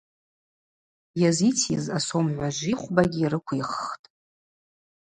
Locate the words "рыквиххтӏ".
3.31-4.05